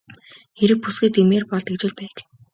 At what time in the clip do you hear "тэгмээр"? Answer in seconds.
1.15-1.43